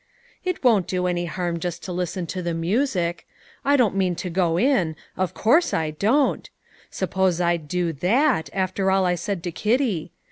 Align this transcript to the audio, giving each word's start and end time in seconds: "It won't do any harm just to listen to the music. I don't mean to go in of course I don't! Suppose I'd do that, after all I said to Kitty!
"It 0.43 0.63
won't 0.63 0.87
do 0.87 1.05
any 1.05 1.25
harm 1.27 1.59
just 1.59 1.83
to 1.83 1.91
listen 1.91 2.25
to 2.25 2.41
the 2.41 2.55
music. 2.55 3.27
I 3.63 3.77
don't 3.77 3.95
mean 3.95 4.15
to 4.15 4.31
go 4.31 4.57
in 4.57 4.95
of 5.15 5.35
course 5.35 5.75
I 5.75 5.91
don't! 5.91 6.49
Suppose 6.89 7.39
I'd 7.39 7.67
do 7.67 7.93
that, 7.93 8.49
after 8.51 8.89
all 8.89 9.05
I 9.05 9.13
said 9.13 9.43
to 9.43 9.51
Kitty! 9.51 10.11